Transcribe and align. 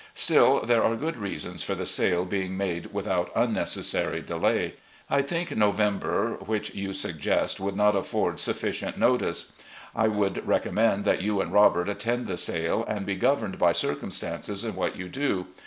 Still 0.15 0.61
there 0.65 0.83
are 0.83 0.95
good 0.95 1.15
reasons 1.19 1.61
for 1.61 1.75
the 1.75 1.85
sale 1.85 2.25
being 2.25 2.57
made 2.57 2.87
without 2.91 3.31
unnecessary 3.35 4.19
delay. 4.19 4.73
I 5.11 5.21
think 5.21 5.55
November, 5.55 6.37
which 6.43 6.73
you 6.73 6.91
suggest, 6.91 7.59
would 7.59 7.75
not 7.75 7.95
afford 7.95 8.39
sufficient 8.39 8.97
notice. 8.97 9.53
I 9.95 10.07
would 10.07 10.47
recommend 10.47 11.05
that 11.05 11.21
you 11.21 11.39
and 11.39 11.53
Robert 11.53 11.87
attend 11.87 12.25
the 12.25 12.37
sale, 12.37 12.83
and 12.87 13.05
be 13.05 13.13
governed 13.15 13.59
by 13.59 13.73
circumstances 13.73 14.65
in 14.65 14.73
what 14.73 14.95
you 14.95 15.07
do. 15.07 15.45